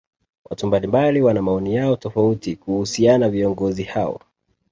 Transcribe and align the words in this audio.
watu 0.49 0.67
mbalimbali 0.67 1.21
wana 1.21 1.41
maoni 1.41 1.75
yao 1.75 1.95
tofauti 1.95 2.55
kuhusiana 2.55 3.29
viongozi 3.29 3.83
hao 3.83 4.21